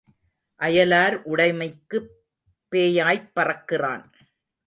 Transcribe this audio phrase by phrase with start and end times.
[0.59, 2.09] அயலார் உடைமைக்குப்
[2.71, 4.11] பேயாய்ப் பறக்கிறான்.